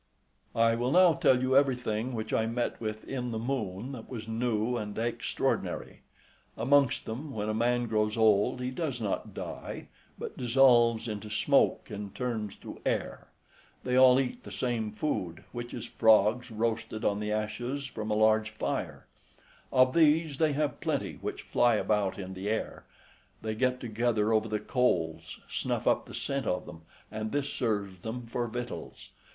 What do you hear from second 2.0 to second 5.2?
which I met with in the Moon that was new and